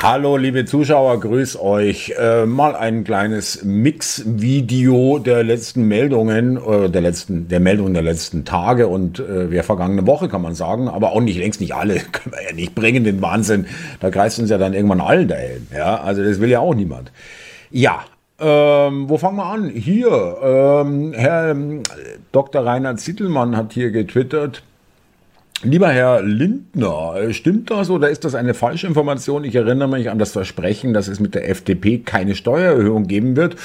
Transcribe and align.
Hallo 0.00 0.36
liebe 0.36 0.64
Zuschauer, 0.64 1.18
grüß 1.18 1.58
euch. 1.58 2.14
Äh, 2.16 2.46
mal 2.46 2.76
ein 2.76 3.02
kleines 3.02 3.64
Mix-Video 3.64 5.18
der 5.18 5.42
letzten 5.42 5.88
Meldungen, 5.88 6.56
äh, 6.56 6.88
der 6.88 7.00
letzten, 7.00 7.48
der 7.48 7.58
Meldungen 7.58 7.94
der 7.94 8.04
letzten 8.04 8.44
Tage 8.44 8.86
und 8.86 9.18
äh, 9.18 9.48
der 9.48 9.64
vergangene 9.64 10.06
Woche 10.06 10.28
kann 10.28 10.40
man 10.40 10.54
sagen, 10.54 10.86
aber 10.86 11.10
auch 11.10 11.20
nicht 11.20 11.36
längst 11.36 11.60
nicht 11.60 11.74
alle, 11.74 11.94
können 12.12 12.32
wir 12.32 12.44
ja 12.48 12.54
nicht 12.54 12.76
bringen, 12.76 13.02
den 13.02 13.20
Wahnsinn. 13.20 13.66
Da 13.98 14.10
kreist 14.10 14.38
uns 14.38 14.50
ja 14.50 14.56
dann 14.56 14.72
irgendwann 14.72 15.00
allen 15.00 15.32
Helm. 15.32 15.66
Ja, 15.76 16.00
also 16.00 16.22
das 16.22 16.40
will 16.40 16.48
ja 16.48 16.60
auch 16.60 16.76
niemand. 16.76 17.10
Ja, 17.72 18.04
ähm, 18.38 19.08
wo 19.08 19.18
fangen 19.18 19.36
wir 19.36 19.46
an? 19.46 19.68
Hier, 19.68 20.36
ähm, 20.40 21.12
Herr 21.12 21.50
ähm, 21.50 21.82
Dr. 22.30 22.64
Reinhard 22.64 23.00
Zittelmann 23.00 23.56
hat 23.56 23.72
hier 23.72 23.90
getwittert, 23.90 24.62
Lieber 25.64 25.88
Herr 25.88 26.22
Lindner, 26.22 27.32
stimmt 27.32 27.72
das 27.72 27.90
oder 27.90 28.08
ist 28.10 28.24
das 28.24 28.36
eine 28.36 28.54
falsche 28.54 28.86
Information? 28.86 29.42
Ich 29.42 29.56
erinnere 29.56 29.88
mich 29.88 30.08
an 30.08 30.20
das 30.20 30.30
Versprechen, 30.30 30.94
dass 30.94 31.08
es 31.08 31.18
mit 31.18 31.34
der 31.34 31.50
FDP 31.50 31.98
keine 31.98 32.36
Steuererhöhung 32.36 33.08
geben 33.08 33.34
wird. 33.34 33.56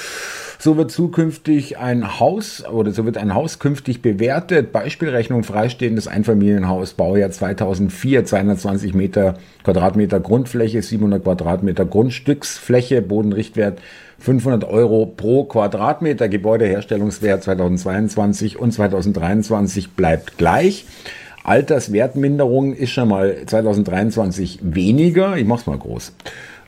So 0.57 0.75
wird 0.75 0.89
zukünftig 0.89 1.77
ein 1.77 2.19
Haus 2.19 2.65
oder 2.65 2.91
so 2.93 3.05
wird 3.05 3.17
ein 3.17 3.35
Haus 3.35 3.59
künftig 3.59 4.01
bewertet. 4.01 4.71
Beispielrechnung 4.71 5.43
freistehendes 5.43 6.07
Einfamilienhaus, 6.07 6.95
Baujahr 6.95 7.29
2004, 7.29 8.25
220 8.25 8.95
Meter 8.95 9.35
Quadratmeter 9.63 10.19
Grundfläche, 10.19 10.81
700 10.81 11.23
Quadratmeter 11.23 11.85
Grundstücksfläche, 11.85 13.03
Bodenrichtwert 13.03 13.79
500 14.17 14.63
Euro 14.63 15.05
pro 15.05 15.43
Quadratmeter, 15.43 16.27
Gebäudeherstellungswert 16.27 17.43
2022 17.43 18.57
und 18.57 18.71
2023 18.71 19.91
bleibt 19.91 20.39
gleich. 20.39 20.85
Alterswertminderung 21.43 22.73
ist 22.73 22.91
schon 22.91 23.09
mal 23.09 23.35
2023 23.45 24.59
weniger. 24.61 25.35
Ich 25.37 25.45
mach's 25.45 25.65
mal 25.65 25.77
groß. 25.77 26.13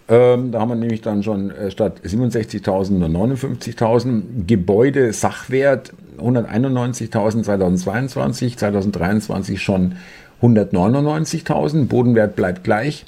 Ähm, 0.07 0.51
da 0.51 0.59
haben 0.59 0.69
wir 0.69 0.75
nämlich 0.75 1.01
dann 1.01 1.23
schon 1.23 1.49
äh, 1.49 1.71
statt 1.71 2.01
67.000 2.05 2.91
nur 2.91 3.09
59.000. 3.09 4.45
Gebäude 4.45 5.13
Sachwert 5.13 5.93
191.000 6.19 7.43
2022, 7.43 8.57
2023 8.57 9.61
schon 9.61 9.95
199.000. 10.41 11.85
Bodenwert 11.85 12.35
bleibt 12.35 12.63
gleich. 12.63 13.05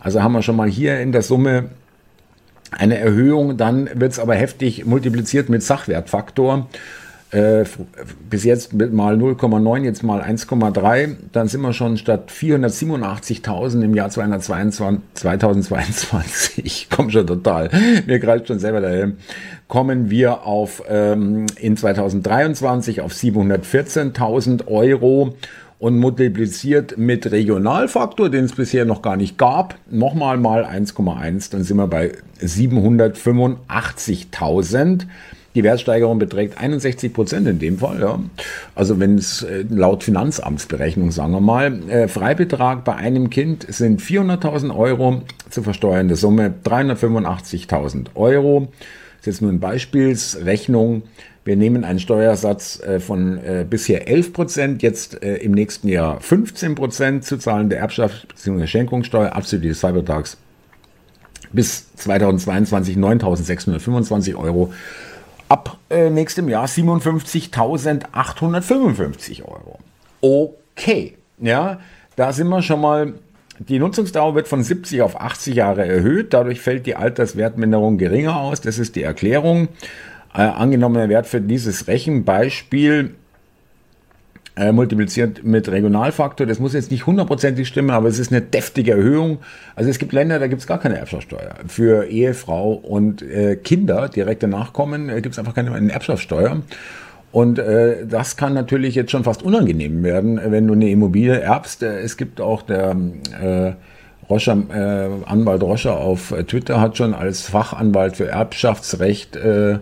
Also 0.00 0.22
haben 0.22 0.32
wir 0.32 0.42
schon 0.42 0.56
mal 0.56 0.68
hier 0.68 0.98
in 1.00 1.12
der 1.12 1.22
Summe 1.22 1.66
eine 2.72 2.98
Erhöhung. 2.98 3.56
Dann 3.56 3.88
wird 3.94 4.12
es 4.12 4.18
aber 4.18 4.34
heftig 4.34 4.86
multipliziert 4.86 5.48
mit 5.50 5.62
Sachwertfaktor. 5.62 6.66
Äh, 7.32 7.64
bis 8.28 8.42
jetzt 8.42 8.72
mit 8.72 8.92
mal 8.92 9.14
0,9, 9.14 9.84
jetzt 9.84 10.02
mal 10.02 10.20
1,3, 10.20 11.14
dann 11.30 11.46
sind 11.46 11.60
wir 11.60 11.72
schon 11.72 11.96
statt 11.96 12.32
487.000 12.32 13.84
im 13.84 13.94
Jahr 13.94 14.10
2022, 14.10 15.00
2022, 15.14 16.88
komm 16.96 17.10
schon 17.10 17.28
total, 17.28 17.70
mir 18.06 18.18
greift 18.18 18.48
schon 18.48 18.58
selber 18.58 18.80
dahin, 18.80 19.18
kommen 19.68 20.10
wir 20.10 20.44
auf 20.44 20.82
ähm, 20.88 21.46
in 21.56 21.76
2023 21.76 23.00
auf 23.00 23.12
714.000 23.12 24.66
Euro 24.66 25.36
und 25.78 26.00
multipliziert 26.00 26.98
mit 26.98 27.30
Regionalfaktor, 27.30 28.28
den 28.28 28.46
es 28.46 28.56
bisher 28.56 28.84
noch 28.84 29.02
gar 29.02 29.16
nicht 29.16 29.38
gab, 29.38 29.76
nochmal 29.88 30.36
mal 30.36 30.64
1,1, 30.64 31.52
dann 31.52 31.62
sind 31.62 31.76
wir 31.76 31.86
bei 31.86 32.10
785.000. 32.42 35.06
Die 35.56 35.64
Wertsteigerung 35.64 36.20
beträgt 36.20 36.58
61 36.58 37.12
Prozent 37.12 37.48
in 37.48 37.58
dem 37.58 37.78
Fall. 37.78 38.00
Ja. 38.00 38.20
Also 38.76 39.00
wenn 39.00 39.18
es 39.18 39.42
äh, 39.42 39.64
laut 39.68 40.04
Finanzamtsberechnung, 40.04 41.10
sagen 41.10 41.32
wir 41.32 41.40
mal, 41.40 41.88
äh, 41.88 42.08
Freibetrag 42.08 42.84
bei 42.84 42.94
einem 42.94 43.30
Kind 43.30 43.66
sind 43.68 44.00
400.000 44.00 44.74
Euro, 44.76 45.22
zu 45.48 45.62
versteuernde 45.62 46.14
Summe 46.14 46.54
385.000 46.64 48.14
Euro. 48.14 48.68
Das 49.18 49.20
ist 49.20 49.26
jetzt 49.26 49.42
nur 49.42 49.50
eine 49.50 49.58
Beispielsrechnung. 49.58 51.02
Wir 51.44 51.56
nehmen 51.56 51.84
einen 51.84 51.98
Steuersatz 51.98 52.80
äh, 52.80 53.00
von 53.00 53.38
äh, 53.38 53.66
bisher 53.68 54.06
11 54.06 54.32
Prozent, 54.32 54.82
jetzt 54.82 55.14
im 55.14 55.52
nächsten 55.52 55.88
Jahr 55.88 56.20
15 56.20 56.76
Prozent 56.76 57.24
zu 57.24 57.38
zahlen 57.38 57.70
der 57.70 57.80
Erbschaft 57.80 58.28
bzw. 58.28 58.68
Schenkungssteuer 58.68 59.34
abzüglich 59.34 59.72
des 59.72 59.80
Freibetrags 59.80 60.36
bis 61.52 61.92
2022 61.96 62.96
9.625 62.96 64.36
Euro 64.36 64.72
ab 65.50 65.76
äh, 65.90 66.08
nächstem 66.08 66.48
Jahr 66.48 66.64
57.855 66.66 69.44
Euro. 69.44 69.78
Okay, 70.22 71.18
ja, 71.38 71.80
da 72.16 72.32
sind 72.32 72.48
wir 72.48 72.62
schon 72.62 72.80
mal. 72.80 73.12
Die 73.58 73.78
Nutzungsdauer 73.78 74.34
wird 74.34 74.48
von 74.48 74.62
70 74.62 75.02
auf 75.02 75.20
80 75.20 75.54
Jahre 75.54 75.86
erhöht. 75.86 76.32
Dadurch 76.32 76.62
fällt 76.62 76.86
die 76.86 76.96
Alterswertminderung 76.96 77.98
geringer 77.98 78.40
aus. 78.40 78.62
Das 78.62 78.78
ist 78.78 78.96
die 78.96 79.02
Erklärung. 79.02 79.68
Äh, 80.32 80.40
angenommener 80.42 81.10
Wert 81.10 81.26
für 81.26 81.42
dieses 81.42 81.86
Rechenbeispiel 81.86 83.16
äh, 84.60 84.72
multipliziert 84.72 85.42
mit 85.42 85.70
Regionalfaktor. 85.70 86.46
Das 86.46 86.58
muss 86.58 86.74
jetzt 86.74 86.90
nicht 86.90 87.06
hundertprozentig 87.06 87.66
stimmen, 87.66 87.90
aber 87.90 88.08
es 88.08 88.18
ist 88.18 88.30
eine 88.30 88.42
deftige 88.42 88.92
Erhöhung. 88.92 89.38
Also 89.74 89.88
es 89.88 89.98
gibt 89.98 90.12
Länder, 90.12 90.38
da 90.38 90.48
gibt 90.48 90.60
es 90.60 90.66
gar 90.66 90.78
keine 90.78 90.98
Erbschaftssteuer. 90.98 91.54
Für 91.66 92.04
Ehefrau 92.04 92.72
und 92.72 93.22
äh, 93.22 93.56
Kinder, 93.56 94.08
direkte 94.08 94.48
Nachkommen, 94.48 95.08
äh, 95.08 95.22
gibt 95.22 95.32
es 95.32 95.38
einfach 95.38 95.54
keine 95.54 95.90
Erbschaftssteuer. 95.90 96.60
Und 97.32 97.58
äh, 97.58 98.06
das 98.06 98.36
kann 98.36 98.52
natürlich 98.52 98.94
jetzt 98.96 99.12
schon 99.12 99.24
fast 99.24 99.42
unangenehm 99.42 100.02
werden, 100.02 100.38
wenn 100.44 100.66
du 100.66 100.74
eine 100.74 100.90
Immobilie 100.90 101.40
erbst. 101.40 101.82
Äh, 101.82 102.00
es 102.00 102.18
gibt 102.18 102.40
auch 102.42 102.60
der 102.60 102.94
äh, 103.40 103.72
Roscher, 104.28 104.58
äh, 104.72 105.28
Anwalt 105.30 105.62
Roscher 105.62 105.96
auf 105.96 106.34
Twitter 106.46 106.82
hat 106.82 106.98
schon 106.98 107.14
als 107.14 107.42
Fachanwalt 107.42 108.16
für 108.16 108.28
Erbschaftsrecht 108.28 109.36
äh, 109.36 109.78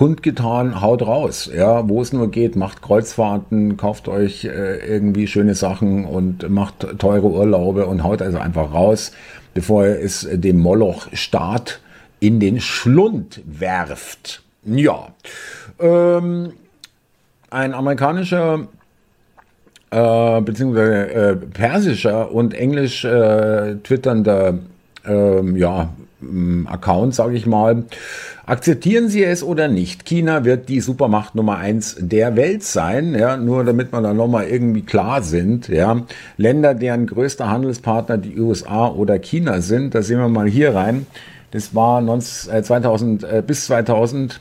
kundgetan, 0.00 0.80
haut 0.80 1.02
raus, 1.02 1.50
ja, 1.54 1.86
wo 1.86 2.00
es 2.00 2.14
nur 2.14 2.30
geht, 2.30 2.56
macht 2.56 2.80
Kreuzfahrten, 2.80 3.76
kauft 3.76 4.08
euch 4.08 4.46
äh, 4.46 4.76
irgendwie 4.78 5.26
schöne 5.26 5.54
Sachen 5.54 6.06
und 6.06 6.48
macht 6.48 6.98
teure 6.98 7.26
Urlaube 7.26 7.84
und 7.84 8.02
haut 8.02 8.22
also 8.22 8.38
einfach 8.38 8.72
raus, 8.72 9.12
bevor 9.52 9.84
ihr 9.84 10.00
es 10.00 10.26
dem 10.32 10.56
Moloch-Staat 10.56 11.80
in 12.18 12.40
den 12.40 12.62
Schlund 12.62 13.42
werft. 13.44 14.42
Ja, 14.64 15.08
ähm, 15.78 16.54
ein 17.50 17.74
amerikanischer 17.74 18.68
äh, 19.90 20.40
beziehungsweise 20.40 21.10
äh, 21.10 21.36
persischer 21.36 22.32
und 22.32 22.54
englisch 22.54 23.04
äh, 23.04 23.74
twitternder 23.82 24.60
ähm, 25.06 25.56
ja, 25.56 25.90
Account, 26.66 27.14
sage 27.14 27.34
ich 27.34 27.46
mal, 27.46 27.84
Akzeptieren 28.50 29.08
Sie 29.08 29.22
es 29.22 29.44
oder 29.44 29.68
nicht, 29.68 30.04
China 30.04 30.44
wird 30.44 30.68
die 30.68 30.80
Supermacht 30.80 31.36
Nummer 31.36 31.58
eins 31.58 31.94
der 32.00 32.34
Welt 32.34 32.64
sein, 32.64 33.14
ja, 33.14 33.36
nur 33.36 33.62
damit 33.62 33.92
wir 33.92 34.00
da 34.00 34.12
nochmal 34.12 34.48
irgendwie 34.48 34.82
klar 34.82 35.22
sind, 35.22 35.68
ja. 35.68 36.02
Länder, 36.36 36.74
deren 36.74 37.06
größter 37.06 37.48
Handelspartner 37.48 38.18
die 38.18 38.40
USA 38.40 38.88
oder 38.88 39.20
China 39.20 39.60
sind, 39.60 39.94
da 39.94 40.02
sehen 40.02 40.18
wir 40.18 40.28
mal 40.28 40.48
hier 40.48 40.74
rein. 40.74 41.06
Das 41.52 41.76
war 41.76 42.00
19, 42.00 42.64
2000, 42.64 43.22
äh, 43.22 43.42
bis 43.46 43.66
2000 43.66 44.40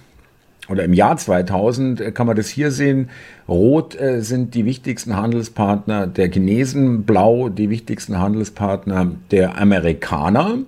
oder 0.69 0.83
im 0.83 0.93
Jahr 0.93 1.17
2000 1.17 2.01
äh, 2.01 2.11
kann 2.11 2.27
man 2.27 2.35
das 2.35 2.47
hier 2.47 2.71
sehen. 2.71 3.09
Rot 3.47 3.99
äh, 3.99 4.21
sind 4.21 4.53
die 4.53 4.65
wichtigsten 4.65 5.15
Handelspartner 5.15 6.07
der 6.07 6.31
Chinesen, 6.31 7.03
blau 7.03 7.49
die 7.49 7.69
wichtigsten 7.69 8.19
Handelspartner 8.19 9.11
der 9.31 9.57
Amerikaner. 9.57 10.59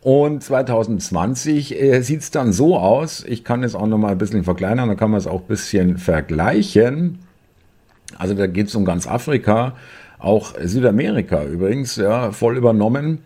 Und 0.00 0.42
2020 0.42 1.80
äh, 1.80 2.00
sieht 2.02 2.20
es 2.20 2.30
dann 2.30 2.52
so 2.52 2.76
aus, 2.76 3.24
ich 3.26 3.44
kann 3.44 3.64
es 3.64 3.74
auch 3.74 3.86
noch 3.86 3.98
mal 3.98 4.12
ein 4.12 4.18
bisschen 4.18 4.44
verkleinern, 4.44 4.88
da 4.88 4.94
kann 4.94 5.10
man 5.10 5.18
es 5.18 5.26
auch 5.26 5.42
ein 5.42 5.48
bisschen 5.48 5.98
vergleichen. 5.98 7.18
Also 8.16 8.34
da 8.34 8.46
geht 8.46 8.68
es 8.68 8.74
um 8.74 8.84
ganz 8.84 9.06
Afrika, 9.06 9.74
auch 10.18 10.54
Südamerika 10.62 11.44
übrigens, 11.44 11.96
ja, 11.96 12.32
voll 12.32 12.56
übernommen. 12.56 13.18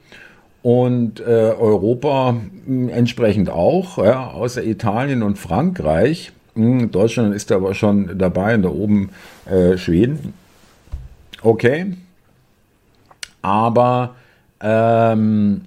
Und 0.62 1.20
äh, 1.20 1.24
Europa 1.24 2.32
mh, 2.32 2.40
hm, 2.66 2.88
entsprechend 2.88 3.50
auch, 3.50 3.98
ja, 3.98 4.28
außer 4.28 4.64
Italien 4.64 5.22
und 5.22 5.38
Frankreich. 5.38 6.32
Hm, 6.54 6.90
Deutschland 6.90 7.34
ist 7.34 7.50
aber 7.50 7.74
schon 7.74 8.18
dabei 8.18 8.54
und 8.54 8.62
da 8.62 8.68
oben 8.68 9.10
äh, 9.50 9.76
Schweden. 9.76 10.34
Okay. 11.42 11.94
Aber 13.40 14.14
ähm, 14.60 15.62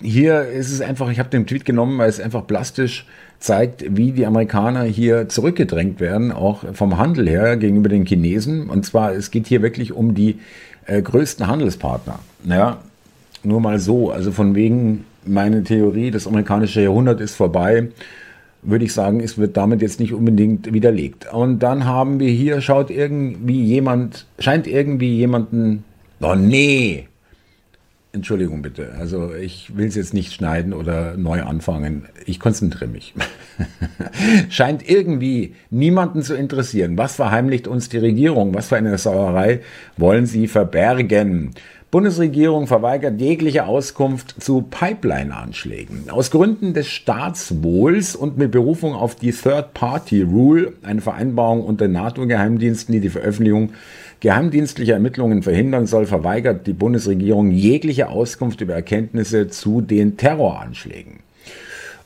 hier 0.00 0.42
ist 0.42 0.72
es 0.72 0.80
einfach, 0.80 1.10
ich 1.10 1.18
habe 1.18 1.28
den 1.28 1.46
Tweet 1.46 1.64
genommen, 1.64 1.98
weil 1.98 2.08
es 2.08 2.20
einfach 2.20 2.46
plastisch 2.46 3.06
zeigt, 3.40 3.84
wie 3.96 4.12
die 4.12 4.26
Amerikaner 4.26 4.84
hier 4.84 5.28
zurückgedrängt 5.28 6.00
werden, 6.00 6.32
auch 6.32 6.64
vom 6.74 6.96
Handel 6.96 7.28
her 7.28 7.56
gegenüber 7.56 7.88
den 7.88 8.06
Chinesen. 8.06 8.70
Und 8.70 8.86
zwar, 8.86 9.12
es 9.12 9.30
geht 9.30 9.46
hier 9.46 9.62
wirklich 9.62 9.92
um 9.92 10.14
die 10.14 10.38
äh, 10.86 11.02
größten 11.02 11.46
Handelspartner. 11.46 12.20
Ja, 12.44 12.78
nur 13.44 13.60
mal 13.60 13.78
so. 13.78 14.10
Also 14.10 14.32
von 14.32 14.54
wegen 14.54 15.04
meine 15.24 15.62
Theorie, 15.64 16.10
das 16.10 16.26
amerikanische 16.26 16.82
Jahrhundert 16.82 17.20
ist 17.20 17.34
vorbei, 17.34 17.88
würde 18.62 18.84
ich 18.84 18.92
sagen, 18.92 19.20
es 19.20 19.38
wird 19.38 19.56
damit 19.56 19.82
jetzt 19.82 20.00
nicht 20.00 20.12
unbedingt 20.12 20.72
widerlegt. 20.72 21.32
Und 21.32 21.60
dann 21.60 21.84
haben 21.84 22.18
wir 22.18 22.30
hier, 22.30 22.60
schaut 22.60 22.90
irgendwie 22.90 23.62
jemand, 23.62 24.26
scheint 24.38 24.66
irgendwie 24.66 25.16
jemanden, 25.16 25.84
oh 26.20 26.34
nee, 26.34 27.08
Entschuldigung 28.12 28.62
bitte. 28.62 28.94
Also 28.98 29.34
ich 29.34 29.76
will 29.76 29.86
es 29.86 29.94
jetzt 29.94 30.14
nicht 30.14 30.32
schneiden 30.32 30.72
oder 30.72 31.16
neu 31.16 31.42
anfangen. 31.42 32.06
Ich 32.24 32.40
konzentriere 32.40 32.90
mich. 32.90 33.14
Scheint 34.48 34.88
irgendwie 34.88 35.54
niemanden 35.70 36.22
zu 36.22 36.34
interessieren. 36.34 36.96
Was 36.96 37.16
verheimlicht 37.16 37.68
uns 37.68 37.90
die 37.90 37.98
Regierung? 37.98 38.54
Was 38.54 38.68
für 38.68 38.76
eine 38.76 38.96
Sauerei 38.96 39.60
wollen 39.98 40.24
sie 40.24 40.48
verbergen? 40.48 41.50
Bundesregierung 41.90 42.66
verweigert 42.66 43.18
jegliche 43.18 43.64
Auskunft 43.64 44.42
zu 44.42 44.60
Pipeline-Anschlägen. 44.60 46.10
Aus 46.10 46.30
Gründen 46.30 46.74
des 46.74 46.86
Staatswohls 46.88 48.14
und 48.14 48.36
mit 48.36 48.50
Berufung 48.50 48.94
auf 48.94 49.14
die 49.14 49.32
Third-Party-Rule, 49.32 50.74
eine 50.82 51.00
Vereinbarung 51.00 51.64
unter 51.64 51.88
NATO-Geheimdiensten, 51.88 52.92
die 52.92 53.00
die 53.00 53.08
Veröffentlichung 53.08 53.70
geheimdienstlicher 54.20 54.92
Ermittlungen 54.92 55.42
verhindern 55.42 55.86
soll, 55.86 56.04
verweigert 56.04 56.66
die 56.66 56.74
Bundesregierung 56.74 57.52
jegliche 57.52 58.10
Auskunft 58.10 58.60
über 58.60 58.74
Erkenntnisse 58.74 59.48
zu 59.48 59.80
den 59.80 60.18
Terroranschlägen 60.18 61.20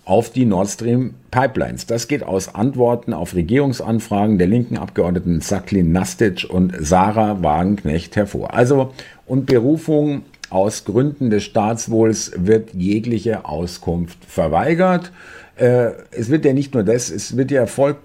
auf 0.05 0.31
die 0.31 0.45
Nord 0.45 0.69
Stream 0.69 1.15
Pipelines. 1.31 1.87
Das 1.87 2.09
geht 2.09 2.23
aus 2.23 2.55
Antworten 2.55 3.13
auf 3.13 3.35
Regierungsanfragen 3.35 4.39
der 4.39 4.49
linken 4.49 4.77
Abgeordneten 4.77 5.41
Saklin 5.41 5.93
Nastic 5.93 6.47
und 6.49 6.75
Sarah 6.81 7.43
Wagenknecht 7.43 8.17
hervor. 8.17 8.55
Also 8.55 8.93
und 9.27 9.47
Berufung 9.47 10.23
aus 10.51 10.85
Gründen 10.85 11.31
des 11.31 11.45
Staatswohls 11.45 12.33
wird 12.37 12.75
jegliche 12.75 13.45
Auskunft 13.45 14.19
verweigert. 14.27 15.13
Äh, 15.57 15.93
es 16.11 16.29
wird 16.29 16.45
ja 16.45 16.53
nicht 16.53 16.75
nur 16.75 16.83
das, 16.83 17.11
es 17.11 17.37
wird 17.37 17.51
ja 17.51 17.67
voll 17.67 17.97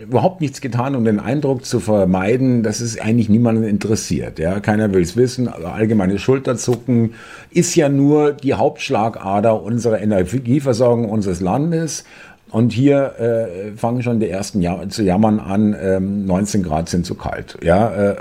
überhaupt 0.00 0.40
nichts 0.40 0.60
getan, 0.60 0.94
um 0.94 1.04
den 1.04 1.20
Eindruck 1.20 1.64
zu 1.64 1.80
vermeiden, 1.80 2.62
dass 2.62 2.80
es 2.80 2.98
eigentlich 2.98 3.28
niemanden 3.28 3.64
interessiert. 3.64 4.38
Ja? 4.38 4.60
Keiner 4.60 4.92
will 4.92 5.02
es 5.02 5.16
wissen. 5.16 5.48
Allgemeine 5.48 6.18
Schulterzucken 6.18 7.14
ist 7.50 7.74
ja 7.74 7.88
nur 7.88 8.32
die 8.32 8.54
Hauptschlagader 8.54 9.62
unserer 9.62 10.00
Energieversorgung 10.00 11.08
unseres 11.08 11.40
Landes. 11.40 12.04
Und 12.50 12.72
hier 12.72 13.14
äh, 13.18 13.76
fangen 13.76 14.02
schon 14.02 14.20
die 14.20 14.28
ersten 14.28 14.62
Jahr 14.62 14.88
zu 14.88 15.02
jammern 15.02 15.38
an, 15.38 15.76
ähm, 15.80 16.24
19 16.24 16.62
Grad 16.62 16.88
sind 16.88 17.04
zu 17.04 17.14
kalt. 17.14 17.58
Ja, 17.62 18.12
äh, 18.12 18.16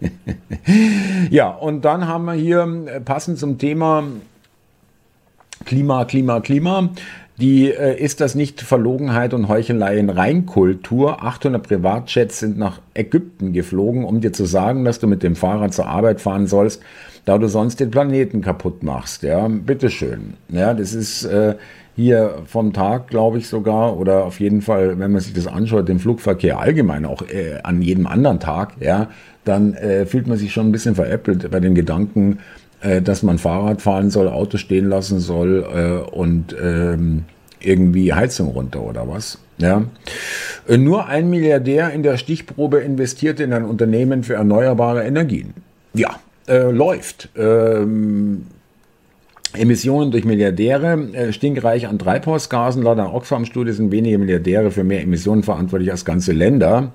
ja, 1.30 1.48
und 1.48 1.84
dann 1.84 2.06
haben 2.06 2.26
wir 2.26 2.34
hier 2.34 2.66
äh, 2.86 3.00
passend 3.00 3.38
zum 3.38 3.58
Thema 3.58 4.04
Klima, 5.64 6.04
Klima, 6.04 6.40
Klima. 6.40 6.90
Die 7.40 7.70
äh, 7.70 7.96
ist 7.96 8.20
das 8.20 8.34
nicht 8.34 8.60
Verlogenheit 8.60 9.32
und 9.32 9.46
Heuchelei 9.48 9.96
in 9.96 10.10
Reinkultur. 10.10 11.22
800 11.22 11.62
Privatjets 11.62 12.40
sind 12.40 12.58
nach 12.58 12.80
Ägypten 12.94 13.52
geflogen, 13.52 14.04
um 14.04 14.20
dir 14.20 14.32
zu 14.32 14.44
sagen, 14.44 14.84
dass 14.84 14.98
du 14.98 15.06
mit 15.06 15.22
dem 15.22 15.36
Fahrrad 15.36 15.72
zur 15.72 15.86
Arbeit 15.86 16.20
fahren 16.20 16.48
sollst, 16.48 16.82
da 17.26 17.38
du 17.38 17.46
sonst 17.46 17.78
den 17.78 17.92
Planeten 17.92 18.40
kaputt 18.40 18.82
machst. 18.82 19.22
Ja, 19.22 19.46
bitteschön. 19.46 20.34
Ja, 20.48 20.74
das 20.74 20.94
ist 20.94 21.24
äh, 21.26 21.54
hier 21.94 22.42
vom 22.46 22.72
Tag, 22.72 23.06
glaube 23.06 23.38
ich 23.38 23.46
sogar, 23.46 23.96
oder 23.96 24.24
auf 24.24 24.40
jeden 24.40 24.60
Fall, 24.60 24.98
wenn 24.98 25.12
man 25.12 25.20
sich 25.20 25.32
das 25.32 25.46
anschaut, 25.46 25.88
den 25.88 26.00
Flugverkehr 26.00 26.58
allgemein, 26.58 27.04
auch 27.04 27.22
äh, 27.22 27.60
an 27.62 27.82
jedem 27.82 28.08
anderen 28.08 28.40
Tag, 28.40 28.74
ja, 28.80 29.10
dann 29.44 29.74
äh, 29.74 30.06
fühlt 30.06 30.26
man 30.26 30.38
sich 30.38 30.52
schon 30.52 30.68
ein 30.68 30.72
bisschen 30.72 30.96
veräppelt 30.96 31.48
bei 31.50 31.60
den 31.60 31.76
Gedanken, 31.76 32.38
äh, 32.80 33.02
dass 33.02 33.22
man 33.22 33.38
Fahrrad 33.38 33.82
fahren 33.82 34.10
soll, 34.10 34.28
Auto 34.28 34.56
stehen 34.56 34.88
lassen 34.88 35.20
soll 35.20 35.64
äh, 35.64 36.10
und 36.10 36.54
ähm, 36.60 37.24
irgendwie 37.60 38.12
Heizung 38.12 38.48
runter 38.48 38.82
oder 38.82 39.08
was. 39.08 39.38
Ja. 39.58 39.84
Äh, 40.68 40.76
nur 40.76 41.06
ein 41.06 41.28
Milliardär 41.30 41.90
in 41.92 42.02
der 42.02 42.16
Stichprobe 42.16 42.78
investierte 42.78 43.42
in 43.42 43.52
ein 43.52 43.64
Unternehmen 43.64 44.22
für 44.22 44.34
erneuerbare 44.34 45.04
Energien. 45.04 45.54
Ja, 45.94 46.20
äh, 46.46 46.70
läuft. 46.70 47.28
Ähm, 47.36 48.46
Emissionen 49.54 50.10
durch 50.10 50.24
Milliardäre, 50.24 51.08
äh, 51.12 51.32
stinkreich 51.32 51.88
an 51.88 51.98
Treibhausgasen. 51.98 52.82
Laut 52.82 52.98
einer 52.98 53.14
Oxfam-Studie 53.14 53.72
sind 53.72 53.90
wenige 53.90 54.18
Milliardäre 54.18 54.70
für 54.70 54.84
mehr 54.84 55.02
Emissionen 55.02 55.42
verantwortlich 55.42 55.90
als 55.90 56.04
ganze 56.04 56.32
Länder. 56.32 56.92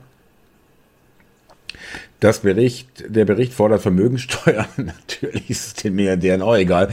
Das 2.24 2.40
Bericht, 2.40 3.04
der 3.10 3.26
Bericht 3.26 3.52
fordert 3.52 3.82
Vermögenssteuer. 3.82 4.66
Natürlich 4.78 5.50
ist 5.50 5.68
es 5.68 5.74
den 5.74 5.96
Milliardären 5.96 6.42
auch 6.42 6.56
egal. 6.56 6.88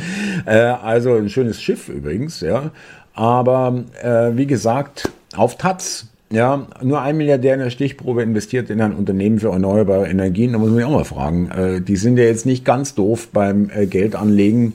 Äh, 0.45 0.57
also 0.57 1.15
ein 1.15 1.29
schönes 1.29 1.63
Schiff 1.63 1.89
übrigens, 1.89 2.41
ja. 2.41 2.73
Aber 3.15 3.85
äh, 4.03 4.37
wie 4.37 4.49
gesagt, 4.49 5.09
auf 5.37 5.57
Taz. 5.57 6.09
Ja, 6.33 6.67
nur 6.83 7.03
ein 7.03 7.17
Milliardär 7.17 7.55
in 7.55 7.61
der 7.61 7.71
Stichprobe 7.71 8.25
investiert 8.25 8.71
in 8.71 8.81
ein 8.81 8.93
Unternehmen 8.93 9.39
für 9.39 9.51
erneuerbare 9.51 10.09
Energien. 10.09 10.53
Da 10.53 10.59
muss 10.59 10.71
man 10.71 10.79
sich 10.79 10.85
auch 10.85 10.91
mal 10.91 11.05
fragen. 11.05 11.49
Äh, 11.53 11.81
die 11.81 11.97
sind 11.97 12.19
ja 12.19 12.25
jetzt 12.25 12.45
nicht 12.45 12.65
ganz 12.65 12.97
doof 12.97 13.29
beim 13.33 13.71
äh, 13.73 13.87
Geldanlegen. 13.87 14.73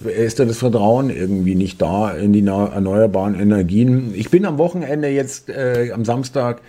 Ist 0.00 0.40
da 0.40 0.46
das 0.46 0.56
Vertrauen 0.56 1.10
irgendwie 1.10 1.54
nicht 1.54 1.82
da 1.82 2.12
in 2.12 2.32
die 2.32 2.46
erneuerbaren 2.46 3.38
Energien? 3.38 4.14
Ich 4.14 4.30
bin 4.30 4.46
am 4.46 4.56
Wochenende 4.56 5.08
jetzt, 5.08 5.50
äh, 5.50 5.90
am 5.92 6.06
Samstag, 6.06 6.62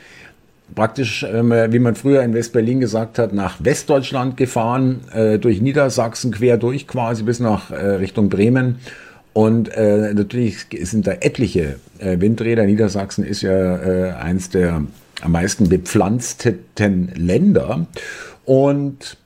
praktisch, 0.75 1.23
äh, 1.23 1.71
wie 1.71 1.79
man 1.79 1.95
früher 1.95 2.21
in 2.23 2.33
West-Berlin 2.33 2.79
gesagt 2.79 3.19
hat, 3.19 3.33
nach 3.33 3.57
Westdeutschland 3.63 4.37
gefahren, 4.37 5.01
äh, 5.13 5.39
durch 5.39 5.61
Niedersachsen 5.61 6.31
quer 6.31 6.57
durch 6.57 6.87
quasi 6.87 7.23
bis 7.23 7.39
nach 7.39 7.71
äh, 7.71 7.75
Richtung 7.75 8.29
Bremen. 8.29 8.79
Und 9.31 9.69
natürlich 9.77 10.65
sind 10.81 11.07
da 11.07 11.11
etliche 11.11 11.75
Windräder. 11.99 12.65
Niedersachsen 12.65 13.23
ist 13.23 13.43
ja 13.43 14.15
eins 14.17 14.49
der 14.49 14.83
am 15.21 15.31
meisten 15.31 15.69
bepflanzten 15.69 17.11
Länder. 17.15 17.85
Und 18.43 19.17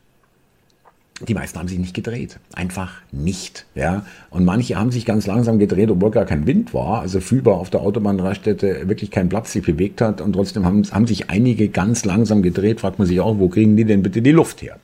die 1.27 1.33
meisten 1.33 1.59
haben 1.59 1.67
sich 1.67 1.79
nicht 1.79 1.93
gedreht. 1.93 2.39
Einfach 2.53 2.91
nicht. 3.11 3.65
Ja? 3.75 4.05
Und 4.29 4.45
manche 4.45 4.77
haben 4.77 4.91
sich 4.91 5.05
ganz 5.05 5.27
langsam 5.27 5.59
gedreht, 5.59 5.89
obwohl 5.89 6.11
gar 6.11 6.25
kein 6.25 6.47
Wind 6.47 6.73
war. 6.73 7.01
Also 7.01 7.19
fühlbar 7.19 7.55
auf 7.55 7.69
der 7.69 7.81
Autobahnraststätte 7.81 8.87
wirklich 8.87 9.11
kein 9.11 9.29
Platz 9.29 9.53
sich 9.53 9.63
bewegt 9.63 10.01
hat. 10.01 10.21
Und 10.21 10.33
trotzdem 10.33 10.65
haben, 10.65 10.83
haben 10.91 11.07
sich 11.07 11.29
einige 11.29 11.69
ganz 11.69 12.05
langsam 12.05 12.41
gedreht. 12.41 12.81
Fragt 12.81 12.99
man 12.99 13.07
sich 13.07 13.19
auch, 13.19 13.39
wo 13.39 13.49
kriegen 13.49 13.77
die 13.77 13.85
denn 13.85 14.03
bitte 14.03 14.21
die 14.21 14.31
Luft 14.31 14.61
her? 14.61 14.77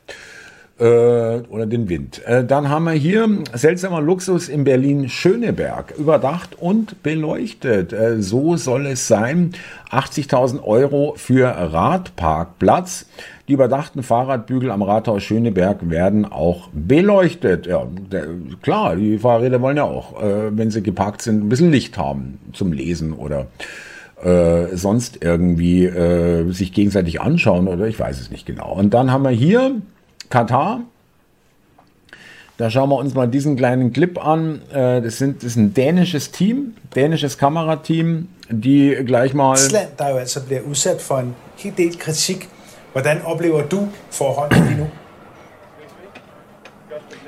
Äh, 0.80 1.42
oder 1.50 1.66
den 1.66 1.90
Wind. 1.90 2.24
Äh, 2.24 2.42
dann 2.42 2.70
haben 2.70 2.84
wir 2.84 2.92
hier 2.92 3.28
seltsamer 3.52 4.00
Luxus 4.00 4.48
in 4.48 4.64
Berlin-Schöneberg. 4.64 5.92
Überdacht 5.98 6.56
und 6.58 7.02
beleuchtet. 7.02 7.92
Äh, 7.92 8.22
so 8.22 8.56
soll 8.56 8.86
es 8.86 9.06
sein. 9.06 9.52
80.000 9.90 10.62
Euro 10.62 11.12
für 11.18 11.48
Radparkplatz. 11.48 13.04
Die 13.50 13.54
überdachten 13.54 14.04
Fahrradbügel 14.04 14.70
am 14.70 14.80
Rathaus 14.80 15.24
Schöneberg 15.24 15.90
werden 15.90 16.24
auch 16.24 16.68
beleuchtet. 16.72 17.66
Ja, 17.66 17.84
der, 18.12 18.28
klar, 18.62 18.94
die 18.94 19.18
Fahrräder 19.18 19.60
wollen 19.60 19.76
ja 19.76 19.82
auch, 19.82 20.22
äh, 20.22 20.56
wenn 20.56 20.70
sie 20.70 20.84
geparkt 20.84 21.20
sind, 21.20 21.44
ein 21.44 21.48
bisschen 21.48 21.72
Licht 21.72 21.98
haben 21.98 22.38
zum 22.52 22.72
Lesen 22.72 23.12
oder 23.12 23.48
äh, 24.22 24.76
sonst 24.76 25.24
irgendwie 25.24 25.84
äh, 25.84 26.48
sich 26.52 26.72
gegenseitig 26.72 27.20
anschauen 27.20 27.66
oder 27.66 27.88
ich 27.88 27.98
weiß 27.98 28.20
es 28.20 28.30
nicht 28.30 28.46
genau. 28.46 28.72
Und 28.72 28.94
dann 28.94 29.10
haben 29.10 29.24
wir 29.24 29.30
hier 29.30 29.82
Katar. 30.28 30.82
Da 32.56 32.70
schauen 32.70 32.88
wir 32.90 32.98
uns 32.98 33.14
mal 33.14 33.26
diesen 33.26 33.56
kleinen 33.56 33.92
Clip 33.92 34.24
an. 34.24 34.60
Äh, 34.72 35.02
das, 35.02 35.18
sind, 35.18 35.38
das 35.38 35.46
ist 35.46 35.56
ein 35.56 35.74
dänisches 35.74 36.30
Team, 36.30 36.74
dänisches 36.94 37.36
Kamerateam, 37.36 38.28
die 38.48 38.96
gleich 39.04 39.34
mal... 39.34 39.54
Island, 39.54 39.98
der 39.98 40.10
jo 40.10 40.16
altså 40.18 40.40
bliver 40.40 40.64
udsat 40.68 41.02
for 41.02 41.18
en 41.18 41.34
hel 41.56 41.72
del 41.72 41.96
kritik 41.96 42.46
Hvordan 42.92 43.22
oplever 43.22 43.68
du 43.68 43.88
forholdene 44.10 44.66
lige 44.66 44.78
nu? 44.78 44.90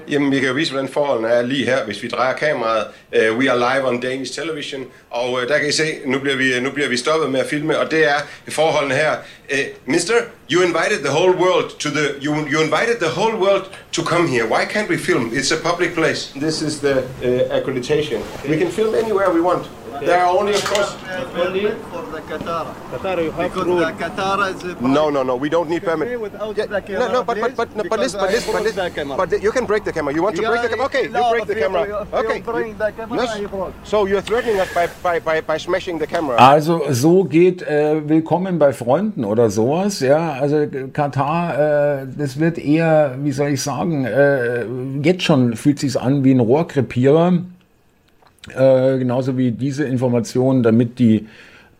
Jamen, 0.09 0.31
vi 0.31 0.39
kan 0.39 0.49
jo 0.49 0.55
vise, 0.55 0.73
hvordan 0.73 0.89
forholdene 0.89 1.29
er 1.29 1.43
lige 1.43 1.65
her, 1.65 1.85
hvis 1.85 2.03
vi 2.03 2.09
drejer 2.09 2.35
kameraet. 2.37 2.87
Uh, 3.13 3.37
we 3.37 3.47
are 3.49 3.59
live 3.59 3.85
on 3.85 4.01
Danish 4.01 4.33
television, 4.33 4.87
og 5.11 5.33
uh, 5.33 5.43
der 5.49 5.59
kan 5.59 5.69
I 5.69 5.73
se, 5.73 5.99
nu 6.07 6.19
bliver, 6.19 6.37
vi, 6.37 6.61
nu 6.61 6.71
bliver 6.71 6.89
vi 6.89 6.97
stoppet 6.97 7.31
med 7.31 7.41
at 7.41 7.47
filme, 7.47 7.79
og 7.79 7.91
det 7.91 8.09
er 8.09 8.19
forholdene 8.49 8.95
her. 8.95 9.13
Uh, 9.51 9.59
mister, 9.87 10.15
you 10.53 10.63
invited 10.63 10.99
the 11.05 11.13
whole 11.13 11.37
world 11.37 11.71
to 11.79 11.89
the, 11.91 12.25
you, 12.25 12.33
you 12.53 12.63
invited 12.63 12.97
the 13.01 13.11
whole 13.21 13.37
world 13.37 13.65
to 13.93 14.03
come 14.03 14.29
here. 14.29 14.45
Why 14.47 14.65
can't 14.65 14.89
we 14.89 14.97
film? 14.97 15.31
It's 15.33 15.53
a 15.53 15.61
public 15.71 15.95
place. 15.95 16.33
This 16.41 16.63
is 16.63 16.81
the 16.81 16.97
uh, 16.99 17.57
accreditation. 17.57 18.23
We 18.49 18.57
can 18.57 18.71
film 18.71 18.95
anywhere 18.95 19.31
we 19.31 19.41
want. 19.41 19.69
There 20.01 20.19
are 20.19 20.37
only, 20.39 20.55
of 20.55 20.65
course. 20.65 20.97
Only 21.37 21.71
for 21.91 22.03
the 22.15 22.21
Qatar. 22.31 22.75
Qatar, 22.93 23.23
you 23.25 23.31
have 23.31 23.53
because 23.55 23.67
the 23.67 24.05
Qatar 24.05 24.37
is. 24.51 24.81
No, 24.81 25.11
no, 25.11 25.23
no. 25.23 25.37
We 25.37 25.49
don't 25.49 25.69
need 25.71 25.85
permit. 25.85 26.09
Yeah, 26.09 26.99
no, 26.99 27.13
no, 27.13 27.23
but 27.23 27.37
but 27.41 27.57
but 27.57 27.77
no, 27.77 27.85
but 27.85 28.01
listen, 28.01 28.19
but 28.21 28.31
listen, 28.33 28.53
but 28.53 28.63
listen. 28.63 29.09
But 29.17 29.43
you 29.43 29.53
can 29.53 29.65
break 29.65 29.85
the 29.85 29.93
camera. 29.93 30.13
You 30.15 30.23
want 30.23 30.35
to 30.37 30.43
break 30.43 30.63
the 30.63 30.69
camera? 30.71 30.87
Okay, 30.87 31.05
you 31.05 31.31
break 31.35 31.47
the 31.47 31.55
camera. 31.55 31.83
Okay. 32.21 32.39
Also 36.39 36.83
so 36.91 37.25
geht 37.25 37.63
äh, 37.63 38.09
Willkommen 38.09 38.59
bei 38.59 38.73
Freunden 38.73 39.25
oder 39.25 39.51
sowas. 39.51 40.01
Ja, 40.01 40.33
also 40.33 40.67
Katar, 40.93 42.03
äh, 42.03 42.07
das 42.17 42.39
wird 42.39 42.59
eher, 42.59 43.17
wie 43.23 43.33
soll 43.33 43.49
ich 43.51 43.63
sagen, 43.63 44.05
äh, 44.05 44.65
jetzt 45.03 45.25
schon 45.25 45.57
fühlt 45.57 45.79
sich's 45.79 45.97
an 45.97 46.23
wie 46.25 46.33
ein 46.33 46.41
Rohrkrepierer. 46.41 47.39
Äh, 48.55 48.99
genauso 48.99 49.37
wie 49.37 49.53
diese 49.53 49.85
Informationen, 49.85 50.63
damit 50.63 50.99
die 50.99 51.27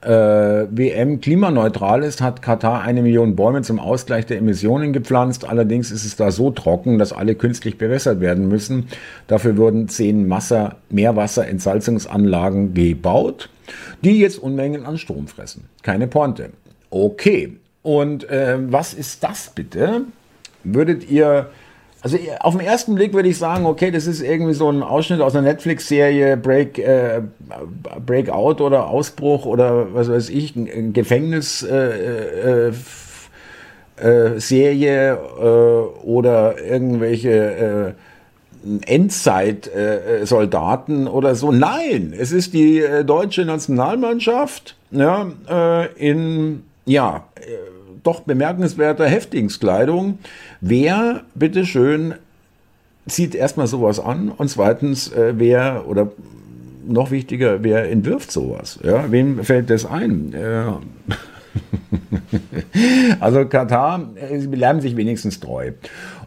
äh, 0.03 0.67
WM 0.71 1.21
klimaneutral 1.21 2.03
ist, 2.03 2.21
hat 2.21 2.43
Katar 2.43 2.83
eine 2.83 3.03
Million 3.03 3.37
Bäume 3.37 3.63
zum 3.63 3.79
Ausgleich 3.79 4.27
der 4.27 4.39
Emissionen 4.39 4.93
gepflanzt. 4.93 5.49
Allerdings 5.49 5.91
ist 5.91 6.05
es 6.05 6.17
da 6.17 6.31
so 6.31 6.51
trocken, 6.51 6.99
dass 6.99 7.13
alle 7.13 7.35
künstlich 7.35 7.79
bewässert 7.79 8.21
werden 8.21 8.49
müssen. 8.49 8.89
Dafür 9.29 9.57
wurden 9.57 9.89
zehn 9.89 10.29
Wasser, 10.29 10.77
Meerwasserentsalzungsanlagen 10.91 12.75
gebaut, 12.75 13.49
die 14.03 14.19
jetzt 14.19 14.39
Unmengen 14.39 14.85
an 14.85 14.99
Strom 14.99 15.29
fressen. 15.29 15.65
Keine 15.83 16.09
Pointe. 16.09 16.51
Okay. 16.91 17.57
Und 17.83 18.29
äh, 18.29 18.59
was 18.61 18.95
ist 18.95 19.25
das 19.25 19.51
bitte? 19.55 20.03
Würdet 20.65 21.11
ihr 21.11 21.51
also 22.03 22.19
auf 22.41 22.57
den 22.57 22.67
ersten 22.67 22.95
Blick 22.95 23.15
würde 23.15 23.29
ich 23.29 23.39
sagen, 23.39 23.65
okay, 23.65 23.91
das 23.91 24.07
ist 24.07 24.23
irgendwie 24.23 24.55
so 24.55 24.69
ein 24.69 24.83
Ausschnitt 24.83 25.21
aus 25.21 25.37
einer 25.37 25.49
Netflix-Serie, 25.49 26.37
Break, 26.37 26.79
äh, 26.79 27.23
Breakout 28.05 28.63
oder 28.63 28.89
Ausbruch 28.89 29.47
oder 29.47 29.95
was 29.95 30.11
weiß 30.11 30.31
ich, 30.31 30.57
ein 30.57 30.93
Gefängnis. 30.93 31.63
Äh, 31.63 32.69
äh, 32.69 32.73
äh, 34.03 34.41
Serie 34.41 35.13
äh, 35.13 35.17
oder 36.05 36.59
irgendwelche 36.59 37.31
äh, 37.31 37.93
Endzeit-Soldaten 38.87 41.09
oder 41.09 41.35
so. 41.35 41.51
Nein, 41.53 42.15
es 42.17 42.33
ist 42.33 42.55
die 42.55 42.81
äh, 42.81 43.05
deutsche 43.05 43.45
Nationalmannschaft 43.45 44.77
ja, 44.91 45.31
äh, 45.49 45.93
in 45.95 46.63
ja, 46.85 47.25
äh, 47.37 47.43
doch 48.03 48.21
bemerkenswerter 48.21 49.07
Häftlingskleidung. 49.07 50.19
Wer, 50.61 51.23
bitteschön, 51.35 52.15
zieht 53.07 53.35
erstmal 53.35 53.67
sowas 53.67 54.01
an 54.01 54.31
und 54.31 54.49
zweitens, 54.49 55.13
äh, 55.13 55.35
wer 55.37 55.89
oder 55.89 56.13
noch 56.87 57.11
wichtiger, 57.11 57.63
wer 57.63 57.91
entwirft 57.91 58.31
sowas? 58.31 58.79
Ja, 58.83 59.11
wem 59.11 59.43
fällt 59.45 59.71
das 59.71 59.87
ein? 59.87 60.33
Ja. 60.33 60.81
also 63.21 63.45
Katar, 63.47 64.11
äh, 64.17 64.39
sie 64.39 64.49
bleiben 64.49 64.81
sich 64.81 64.97
wenigstens 64.97 65.41
treu. 65.41 65.73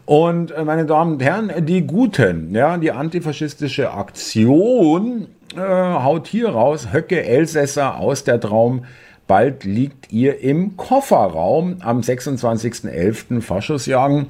Und 0.04 0.52
äh, 0.52 0.64
meine 0.64 0.86
Damen 0.86 1.14
und 1.14 1.22
Herren, 1.22 1.50
die 1.66 1.86
Guten, 1.86 2.54
ja, 2.54 2.78
die 2.78 2.92
antifaschistische 2.92 3.92
Aktion 3.92 5.26
äh, 5.56 5.60
haut 5.60 6.28
hier 6.28 6.50
raus, 6.50 6.88
Höcke 6.92 7.24
Elsässer 7.24 7.98
aus 7.98 8.24
der 8.24 8.40
Traum 8.40 8.84
Bald 9.26 9.64
liegt 9.64 10.12
ihr 10.12 10.40
im 10.40 10.76
Kofferraum 10.76 11.76
am 11.80 12.00
26.11. 12.00 13.40
Faschosjagen. 13.40 14.26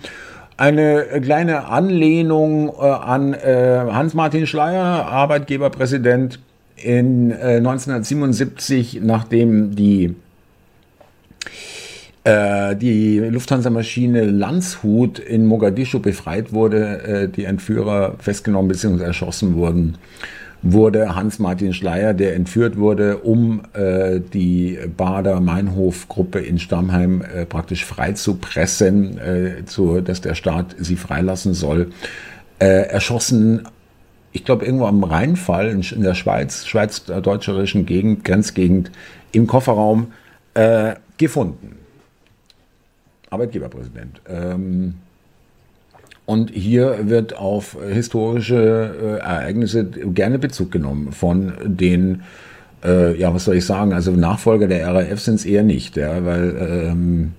Eine 0.56 1.20
kleine 1.22 1.66
Anlehnung 1.66 2.70
äh, 2.70 2.82
an 2.82 3.34
äh, 3.34 3.78
Hans-Martin 3.90 4.46
Schleier, 4.46 5.06
Arbeitgeberpräsident 5.06 6.40
in 6.76 7.30
äh, 7.30 7.56
1977, 7.58 9.00
nachdem 9.02 9.76
die 9.76 10.14
äh, 12.24 12.74
die 12.74 13.18
Lufthansa-Maschine 13.18 14.24
Landshut 14.24 15.18
in 15.18 15.44
Mogadischu 15.44 16.00
befreit 16.00 16.54
wurde, 16.54 17.02
äh, 17.02 17.28
die 17.28 17.44
Entführer 17.44 18.14
festgenommen 18.18 18.68
bzw. 18.68 19.04
erschossen 19.04 19.56
wurden 19.56 19.98
wurde 20.62 21.14
Hans-Martin 21.14 21.72
Schleier, 21.72 22.14
der 22.14 22.34
entführt 22.34 22.76
wurde, 22.76 23.18
um 23.18 23.62
äh, 23.72 24.20
die 24.20 24.78
Bader-Meinhof-Gruppe 24.96 26.40
in 26.40 26.58
Stammheim 26.58 27.22
äh, 27.22 27.44
praktisch 27.46 27.84
freizupressen, 27.84 29.18
äh, 29.18 29.64
zu, 29.66 30.00
dass 30.00 30.20
der 30.20 30.34
Staat 30.34 30.74
sie 30.78 30.96
freilassen 30.96 31.54
soll, 31.54 31.92
äh, 32.58 32.88
erschossen. 32.88 33.68
Ich 34.32 34.44
glaube, 34.44 34.64
irgendwo 34.64 34.86
am 34.86 35.04
Rheinfall 35.04 35.68
in, 35.68 36.02
der 36.02 36.14
Schweiz, 36.14 36.66
schweiz-deutscherischen 36.66 37.86
Gegend, 37.86 38.24
Grenzgegend, 38.24 38.90
im 39.32 39.46
Kofferraum 39.46 40.12
äh, 40.54 40.94
gefunden. 41.16 41.76
Arbeitgeberpräsident. 43.30 44.20
Ähm, 44.28 44.94
und 46.26 46.50
hier 46.50 47.08
wird 47.08 47.36
auf 47.36 47.76
historische 47.88 49.20
äh, 49.20 49.24
Ereignisse 49.24 49.84
gerne 49.86 50.38
Bezug 50.40 50.72
genommen 50.72 51.12
von 51.12 51.52
den, 51.64 52.22
äh, 52.84 53.16
ja, 53.16 53.32
was 53.32 53.44
soll 53.44 53.56
ich 53.56 53.64
sagen, 53.64 53.92
also 53.92 54.10
Nachfolger 54.10 54.66
der 54.66 54.88
RAF 54.88 55.20
sind 55.20 55.36
es 55.36 55.44
eher 55.44 55.62
nicht, 55.62 55.96
ja, 55.96 56.24
weil, 56.24 56.88
ähm, 56.90 57.32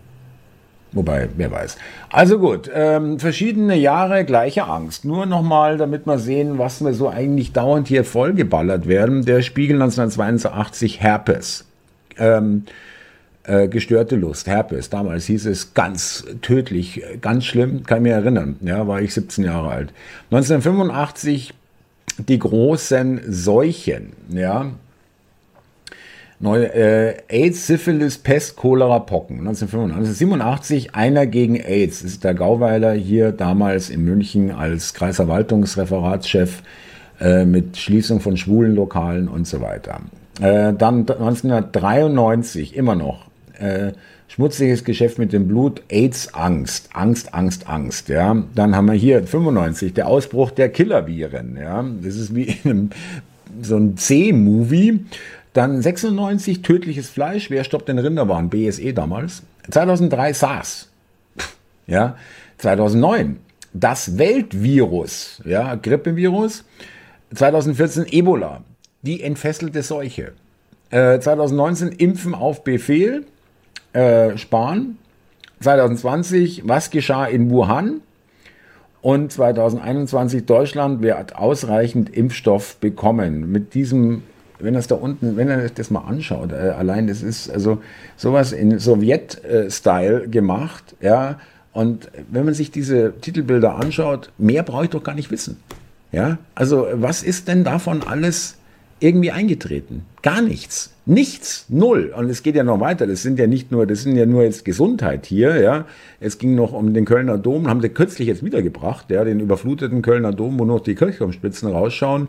wobei, 0.94 1.28
wer 1.36 1.52
weiß. 1.52 1.78
Also 2.10 2.40
gut, 2.40 2.72
ähm, 2.74 3.20
verschiedene 3.20 3.76
Jahre, 3.76 4.24
gleiche 4.24 4.64
Angst. 4.64 5.04
Nur 5.04 5.26
nochmal, 5.26 5.78
damit 5.78 6.08
wir 6.08 6.18
sehen, 6.18 6.58
was 6.58 6.82
wir 6.82 6.94
so 6.94 7.10
eigentlich 7.10 7.52
dauernd 7.52 7.90
hier 7.90 8.06
vollgeballert 8.06 8.88
werden. 8.88 9.26
Der 9.26 9.42
Spiegel 9.42 9.76
1982 9.76 11.02
Herpes. 11.02 11.66
Ähm, 12.18 12.64
äh, 13.48 13.68
gestörte 13.68 14.16
Lust, 14.16 14.48
Herpes. 14.48 14.90
Damals 14.90 15.26
hieß 15.26 15.46
es 15.48 15.74
ganz 15.74 16.26
tödlich, 16.42 17.02
ganz 17.22 17.46
schlimm, 17.46 17.84
kann 17.84 18.00
ich 18.00 18.04
mich 18.04 18.12
erinnern. 18.12 18.58
Ja, 18.62 18.88
war 18.88 19.02
ich 19.02 19.14
17 19.14 19.46
Jahre 19.46 19.70
alt. 19.70 19.94
1985 20.32 21.54
die 22.28 22.40
großen 22.40 23.22
Seuchen, 23.28 24.14
ja. 24.30 24.72
Neu, 26.40 26.66
äh, 26.66 27.16
AIDS, 27.30 27.66
Syphilis, 27.66 28.20
Pest, 28.20 28.58
Cholera, 28.58 29.00
Pocken. 29.00 29.40
1987 29.40 30.94
einer 30.94 31.26
gegen 31.26 31.56
AIDS. 31.56 32.04
Das 32.04 32.12
ist 32.12 32.24
der 32.24 32.36
Gauweiler 32.36 32.94
hier 32.94 33.32
damals 33.32 33.90
in 33.90 34.04
München 34.04 34.52
als 34.52 34.94
Kreisverwaltungsreferatschef 34.94 36.62
äh, 37.20 37.44
mit 37.44 37.78
Schließung 37.78 38.20
von 38.20 38.38
schwulen 38.38 38.76
Lokalen 38.76 39.28
und 39.28 39.48
so 39.48 39.62
weiter. 39.62 40.02
Äh, 40.40 40.74
dann 40.74 41.08
1993 41.10 42.76
immer 42.76 42.96
noch 42.96 43.27
äh, 43.60 43.94
schmutziges 44.28 44.84
Geschäft 44.84 45.18
mit 45.18 45.34
dem 45.34 45.48
Blut, 45.48 45.82
AIDS, 45.90 46.34
Angst, 46.34 46.90
Angst, 46.94 47.34
Angst, 47.34 47.68
Angst. 47.68 48.10
Ja, 48.10 48.44
dann 48.56 48.76
haben 48.76 48.88
wir 48.88 48.94
hier 48.94 49.24
95 49.24 49.94
der 49.94 50.08
Ausbruch 50.08 50.52
der 50.52 50.70
Killerviren. 50.70 51.58
Ja, 51.58 51.86
das 52.02 52.16
ist 52.16 52.36
wie 52.36 52.58
in 52.64 52.70
einem, 52.70 52.90
so 53.62 53.78
ein 53.78 53.98
C-Movie. 53.98 55.06
Dann 55.54 55.82
96 55.82 56.62
tödliches 56.62 57.10
Fleisch. 57.10 57.50
Wer 57.50 57.64
stoppt 57.64 57.90
den 57.90 57.98
Rinderwahn? 57.98 58.50
BSE 58.50 58.94
damals. 58.94 59.44
2003 59.72 60.34
SARS. 60.34 60.90
Ja, 61.88 62.18
2009 62.58 63.38
das 63.74 64.18
Weltvirus, 64.18 65.42
ja, 65.46 65.76
Grippevirus. 65.76 66.64
2014 67.34 68.06
Ebola, 68.12 68.62
die 69.02 69.22
entfesselte 69.22 69.84
Seuche. 69.84 70.34
Äh, 70.90 71.20
2019 71.20 71.90
Impfen 71.90 72.34
auf 72.34 72.64
Befehl 72.64 73.26
äh, 73.98 74.38
sparen. 74.38 75.00
2020, 75.62 76.68
was 76.68 76.92
geschah 76.92 77.26
in 77.26 77.50
Wuhan? 77.50 78.02
Und 79.02 79.32
2021, 79.32 80.46
Deutschland 80.46 81.02
wird 81.02 81.36
ausreichend 81.36 82.16
Impfstoff 82.16 82.78
bekommen. 82.78 83.52
Mit 83.52 83.74
diesem, 83.74 84.22
wenn 84.60 84.76
das 84.76 84.86
da 84.86 84.96
unten, 84.96 85.36
wenn 85.36 85.50
er 85.50 85.70
das 85.70 85.90
mal 85.90 86.02
anschaut, 86.02 86.52
äh, 86.52 86.74
allein 86.78 87.08
das 87.08 87.24
ist 87.24 87.50
also 87.50 87.80
sowas 88.18 88.52
in 88.52 88.78
Sowjet-Style 88.78 90.28
gemacht, 90.30 90.96
ja. 91.02 91.40
Und 91.74 92.10
wenn 92.30 92.46
man 92.46 92.54
sich 92.54 92.70
diese 92.70 93.14
Titelbilder 93.20 93.78
anschaut, 93.78 94.32
mehr 94.38 94.62
brauche 94.62 94.86
ich 94.86 94.90
doch 94.92 95.04
gar 95.04 95.16
nicht 95.16 95.32
wissen. 95.32 95.58
Ja, 96.12 96.38
also 96.54 96.88
was 96.94 97.24
ist 97.24 97.48
denn 97.48 97.64
davon 97.64 98.04
alles 98.04 98.58
irgendwie 99.00 99.32
eingetreten? 99.32 100.06
Gar 100.22 100.42
nichts. 100.42 100.94
Nichts, 101.06 101.66
null. 101.70 102.14
Und 102.18 102.30
es 102.30 102.44
geht 102.44 102.56
ja 102.56 102.64
noch 102.64 102.80
weiter. 102.80 103.08
Das 103.08 103.22
sind 103.22 103.40
ja 103.40 103.48
nicht 103.48 103.72
nur, 103.72 103.88
das 103.88 104.04
sind 104.04 104.18
ja 104.18 104.26
nur 104.26 104.44
jetzt 104.44 104.66
Gesundheit 104.66 105.26
hier, 105.26 105.60
ja. 105.62 105.86
Es 106.20 106.38
ging 106.38 106.56
noch 106.56 106.74
um 106.74 106.94
den 106.94 107.06
Kölner 107.06 107.38
Dom, 107.38 107.68
haben 107.68 107.82
sie 107.82 107.90
kürzlich 107.90 108.28
jetzt 108.28 108.44
wiedergebracht, 108.44 109.10
ja, 109.10 109.24
den 109.24 109.40
überfluteten 109.40 110.02
Kölner 110.02 110.34
Dom, 110.34 110.60
wo 110.60 110.66
noch 110.66 110.82
die 110.82 110.96
Kirchturmspitzen 110.96 111.70
rausschauen. 111.70 112.28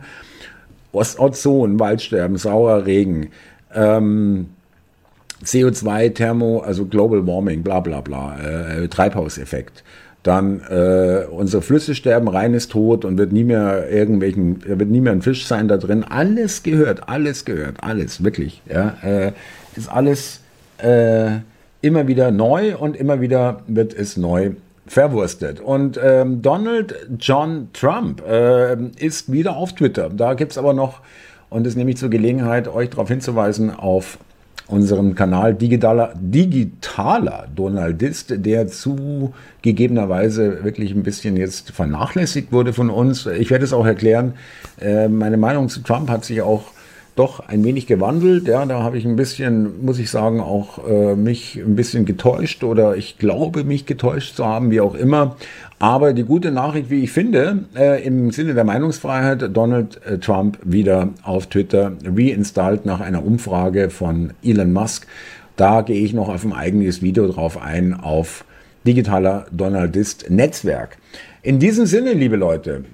Ozon, 0.93 1.79
Waldsterben, 1.79 2.37
saurer 2.37 2.85
Regen, 2.85 3.29
ähm, 3.73 4.47
CO2, 5.43 6.13
Thermo, 6.13 6.59
also 6.59 6.85
Global 6.85 7.25
Warming, 7.27 7.63
bla 7.63 7.79
bla 7.79 8.01
bla, 8.01 8.39
äh, 8.39 8.87
Treibhauseffekt 8.87 9.83
dann 10.23 10.61
äh, 10.69 11.25
unsere 11.29 11.61
Flüsse 11.61 11.95
sterben, 11.95 12.27
rein 12.27 12.53
ist 12.53 12.71
tot 12.71 13.05
und 13.05 13.17
wird 13.17 13.31
nie 13.31 13.45
mehr 13.45 13.89
irgendwelchen, 13.89 14.63
wird 14.65 14.89
nie 14.89 15.01
mehr 15.01 15.13
ein 15.13 15.21
Fisch 15.21 15.45
sein 15.45 15.67
da 15.67 15.77
drin. 15.77 16.03
Alles 16.03 16.63
gehört, 16.63 17.07
alles 17.07 17.45
gehört, 17.45 17.77
alles, 17.81 18.23
wirklich. 18.23 18.61
Ja, 18.69 18.97
äh, 19.01 19.31
ist 19.75 19.89
alles 19.89 20.41
äh, 20.79 21.37
immer 21.81 22.07
wieder 22.07 22.31
neu 22.31 22.75
und 22.75 22.97
immer 22.97 23.21
wieder 23.21 23.61
wird 23.67 23.93
es 23.93 24.17
neu 24.17 24.51
verwurstet. 24.87 25.61
Und 25.61 25.99
ähm, 26.03 26.41
Donald 26.41 26.95
John 27.19 27.69
Trump 27.73 28.21
äh, 28.27 28.75
ist 28.97 29.31
wieder 29.31 29.55
auf 29.55 29.73
Twitter. 29.73 30.09
Da 30.09 30.33
gibt 30.33 30.51
es 30.51 30.57
aber 30.57 30.73
noch, 30.73 31.01
und 31.49 31.65
das 31.65 31.75
nehme 31.75 31.91
ich 31.91 31.97
zur 31.97 32.09
Gelegenheit, 32.09 32.67
euch 32.67 32.89
darauf 32.89 33.07
hinzuweisen, 33.07 33.73
auf 33.73 34.17
unserem 34.69 35.15
Kanal 35.15 35.55
Digitaler, 35.55 36.13
Digitaler 36.15 37.47
Donaldist, 37.55 38.33
der 38.45 38.67
zugegebenerweise 38.67 40.63
wirklich 40.63 40.91
ein 40.91 41.03
bisschen 41.03 41.35
jetzt 41.37 41.71
vernachlässigt 41.71 42.51
wurde 42.51 42.71
von 42.71 42.89
uns. 42.89 43.25
Ich 43.25 43.49
werde 43.49 43.65
es 43.65 43.73
auch 43.73 43.85
erklären. 43.85 44.33
Äh, 44.79 45.07
meine 45.07 45.37
Meinung 45.37 45.69
zu 45.69 45.81
Trump 45.81 46.09
hat 46.09 46.23
sich 46.23 46.41
auch 46.41 46.65
doch 47.19 47.41
ein 47.41 47.63
wenig 47.65 47.85
gewandelt. 47.85 48.47
Ja, 48.47 48.65
da 48.65 48.81
habe 48.81 48.97
ich 48.97 49.05
ein 49.05 49.17
bisschen, 49.17 49.85
muss 49.85 49.99
ich 49.99 50.09
sagen, 50.09 50.39
auch 50.39 50.87
äh, 50.87 51.15
mich 51.15 51.57
ein 51.57 51.75
bisschen 51.75 52.05
getäuscht 52.05 52.63
oder 52.63 52.95
ich 52.95 53.17
glaube, 53.17 53.65
mich 53.65 53.85
getäuscht 53.85 54.37
zu 54.37 54.45
haben, 54.45 54.71
wie 54.71 54.79
auch 54.79 54.95
immer. 54.95 55.35
Aber 55.79 56.13
die 56.13 56.23
gute 56.23 56.51
Nachricht, 56.51 56.89
wie 56.89 57.03
ich 57.03 57.11
finde, 57.11 57.65
äh, 57.75 58.01
im 58.03 58.31
Sinne 58.31 58.53
der 58.53 58.63
Meinungsfreiheit, 58.63 59.55
Donald 59.55 59.99
äh, 60.05 60.17
Trump 60.17 60.59
wieder 60.63 61.09
auf 61.23 61.47
Twitter 61.47 61.91
reinstallt 62.05 62.85
nach 62.85 63.01
einer 63.01 63.25
Umfrage 63.25 63.89
von 63.89 64.31
Elon 64.41 64.71
Musk. 64.71 65.05
Da 65.57 65.81
gehe 65.81 66.01
ich 66.01 66.13
noch 66.13 66.29
auf 66.29 66.45
ein 66.45 66.53
eigenes 66.53 67.01
Video 67.01 67.27
drauf 67.27 67.61
ein, 67.61 67.93
auf 67.93 68.45
digitaler 68.87 69.45
Donaldist 69.51 70.29
Netzwerk. 70.29 70.97
In 71.41 71.59
diesem 71.59 71.85
Sinne, 71.85 72.13
liebe 72.13 72.37
Leute, 72.37 72.85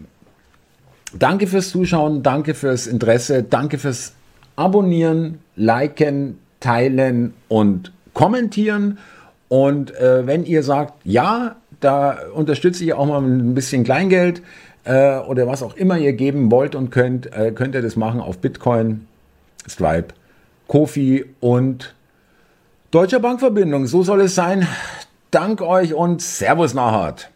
danke 1.17 1.47
fürs 1.47 1.69
Zuschauen, 1.69 2.23
danke 2.23 2.53
fürs 2.53 2.87
Interesse, 2.87 3.43
danke 3.43 3.77
fürs 3.77 4.13
Abonnieren, 4.55 5.39
Liken, 5.55 6.39
Teilen 6.59 7.33
und 7.47 7.91
Kommentieren. 8.13 8.97
Und 9.49 9.95
äh, 9.95 10.25
wenn 10.25 10.45
ihr 10.45 10.63
sagt, 10.63 10.93
ja, 11.03 11.57
da 11.79 12.17
unterstütze 12.33 12.83
ich 12.83 12.93
auch 12.93 13.05
mal 13.05 13.21
ein 13.21 13.53
bisschen 13.53 13.83
Kleingeld 13.83 14.41
äh, 14.85 15.17
oder 15.17 15.47
was 15.47 15.61
auch 15.61 15.75
immer 15.75 15.97
ihr 15.97 16.13
geben 16.13 16.49
wollt 16.51 16.75
und 16.75 16.89
könnt, 16.89 17.31
äh, 17.33 17.51
könnt 17.51 17.75
ihr 17.75 17.81
das 17.81 17.95
machen 17.95 18.21
auf 18.21 18.39
Bitcoin, 18.39 19.07
Stripe, 19.67 20.13
Kofi 20.67 21.25
und 21.41 21.93
Deutscher 22.91 23.19
Bankverbindung. 23.19 23.87
So 23.87 24.03
soll 24.03 24.21
es 24.21 24.35
sein. 24.35 24.67
Dank 25.31 25.61
euch 25.61 25.93
und 25.93 26.21
Servus 26.21 26.73
nachhart. 26.73 27.29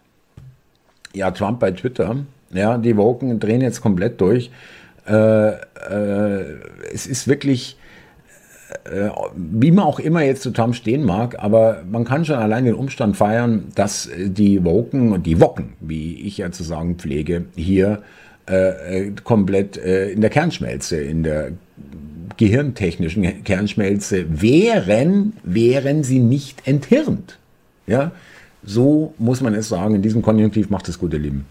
Ja, 1.14 1.32
Trump 1.32 1.60
bei 1.60 1.72
Twitter. 1.72 2.16
Ja, 2.52 2.78
die 2.78 2.98
Woken 2.98 3.40
drehen 3.40 3.62
jetzt 3.62 3.82
komplett 3.82 4.20
durch. 4.22 4.52
Äh, 5.08 5.50
äh, 5.50 6.46
es 6.94 7.08
ist 7.08 7.28
wirklich 7.28 7.78
äh, 8.86 9.10
wie 9.36 9.72
man 9.72 9.86
auch 9.86 10.00
immer 10.00 10.22
jetzt 10.22 10.44
zu 10.44 10.52
Trump 10.52 10.76
stehen 10.76 11.04
mag, 11.04 11.38
aber 11.40 11.84
man 11.90 12.06
kann 12.06 12.26
schon 12.26 12.36
allein 12.36 12.66
den 12.66 12.76
Umstand 12.76 13.18
feiern, 13.18 13.66
dass 13.76 14.10
die 14.16 14.64
Woken 14.64 15.12
und 15.12 15.26
die 15.26 15.40
Woken, 15.42 15.74
wie 15.80 16.22
ich 16.22 16.38
ja 16.38 16.52
zu 16.52 16.64
sagen 16.64 16.96
pflege, 16.96 17.46
hier 17.56 18.04
äh, 18.48 19.08
äh 19.08 19.12
komplett 19.24 19.78
äh, 19.78 20.12
in 20.12 20.22
der 20.22 20.30
Kernschmelze, 20.30 20.98
in 20.98 21.24
der 21.24 21.52
gehirntechnischen 22.38 23.44
Kernschmelze 23.44 24.26
wären, 24.42 25.34
wären 25.44 26.04
sie 26.04 26.20
nicht 26.20 26.68
enthirnt. 26.68 27.40
Ja, 27.88 28.12
so 28.64 29.14
muss 29.18 29.42
man 29.42 29.56
es 29.56 29.68
sagen. 29.68 29.96
In 29.96 30.02
diesem 30.02 30.22
Konjunktiv 30.22 30.70
macht 30.70 30.88
es 30.90 31.00
gute 31.00 31.18
Lieben. 31.18 31.46